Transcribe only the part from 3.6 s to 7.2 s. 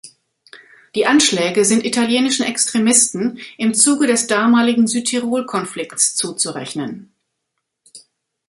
Zuge des damaligen Südtirol-Konflikts zuzurechnen.